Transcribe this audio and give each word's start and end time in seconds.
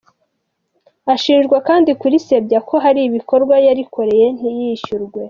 Ashinjwa 1.13 1.57
kandi 1.67 1.91
kurisebya 2.01 2.57
ko 2.67 2.75
hari 2.83 3.01
ibikorwa 3.09 3.55
yarikoreye 3.67 4.27
ntiyishyurwe. 4.37 5.19